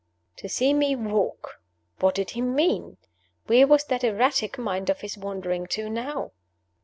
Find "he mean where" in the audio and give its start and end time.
2.31-3.67